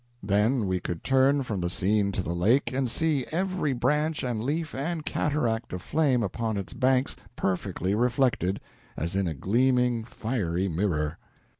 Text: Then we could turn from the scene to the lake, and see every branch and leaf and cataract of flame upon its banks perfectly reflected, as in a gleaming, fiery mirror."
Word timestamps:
Then 0.23 0.65
we 0.65 0.79
could 0.79 1.03
turn 1.03 1.43
from 1.43 1.61
the 1.61 1.69
scene 1.69 2.11
to 2.13 2.23
the 2.23 2.33
lake, 2.33 2.73
and 2.73 2.89
see 2.89 3.23
every 3.31 3.71
branch 3.71 4.23
and 4.23 4.41
leaf 4.43 4.73
and 4.73 5.05
cataract 5.05 5.73
of 5.73 5.83
flame 5.83 6.23
upon 6.23 6.57
its 6.57 6.73
banks 6.73 7.15
perfectly 7.35 7.93
reflected, 7.93 8.59
as 8.97 9.15
in 9.15 9.27
a 9.27 9.35
gleaming, 9.35 10.03
fiery 10.03 10.67
mirror." 10.67 11.19